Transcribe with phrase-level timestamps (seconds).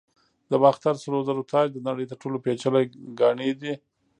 [0.51, 2.85] د باختر سرو زرو تاج د نړۍ تر ټولو پیچلي
[3.19, 3.73] ګاڼې دي